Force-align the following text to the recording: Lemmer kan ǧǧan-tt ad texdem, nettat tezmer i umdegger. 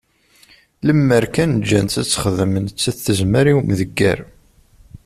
Lemmer 0.85 1.25
kan 1.33 1.51
ǧǧan-tt 1.63 1.95
ad 2.01 2.07
texdem, 2.07 2.53
nettat 2.65 2.97
tezmer 3.05 3.45
i 3.51 3.53
umdegger. 3.59 4.19